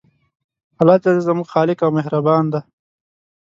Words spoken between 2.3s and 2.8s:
دی